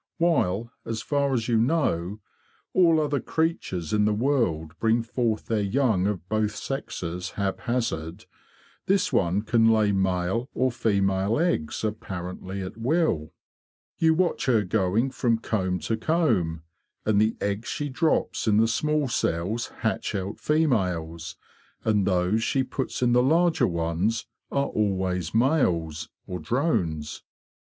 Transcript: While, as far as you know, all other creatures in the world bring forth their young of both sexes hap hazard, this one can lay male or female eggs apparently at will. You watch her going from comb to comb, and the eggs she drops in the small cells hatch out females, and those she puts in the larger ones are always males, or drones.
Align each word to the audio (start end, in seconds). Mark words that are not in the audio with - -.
While, 0.17 0.71
as 0.83 1.03
far 1.03 1.31
as 1.31 1.47
you 1.47 1.57
know, 1.57 2.21
all 2.73 2.99
other 2.99 3.19
creatures 3.19 3.93
in 3.93 4.05
the 4.05 4.15
world 4.15 4.73
bring 4.79 5.03
forth 5.03 5.45
their 5.45 5.61
young 5.61 6.07
of 6.07 6.27
both 6.27 6.55
sexes 6.55 7.29
hap 7.37 7.59
hazard, 7.59 8.25
this 8.87 9.13
one 9.13 9.43
can 9.43 9.69
lay 9.69 9.91
male 9.91 10.49
or 10.55 10.71
female 10.71 11.37
eggs 11.37 11.83
apparently 11.83 12.63
at 12.63 12.77
will. 12.77 13.31
You 13.99 14.15
watch 14.15 14.47
her 14.47 14.63
going 14.63 15.11
from 15.11 15.37
comb 15.37 15.77
to 15.81 15.95
comb, 15.97 16.63
and 17.05 17.21
the 17.21 17.37
eggs 17.39 17.69
she 17.69 17.87
drops 17.87 18.47
in 18.47 18.57
the 18.57 18.67
small 18.67 19.07
cells 19.07 19.67
hatch 19.81 20.15
out 20.15 20.39
females, 20.39 21.37
and 21.83 22.07
those 22.07 22.41
she 22.41 22.63
puts 22.63 23.03
in 23.03 23.11
the 23.13 23.21
larger 23.21 23.67
ones 23.67 24.25
are 24.51 24.65
always 24.65 25.35
males, 25.35 26.09
or 26.25 26.39
drones. 26.39 27.21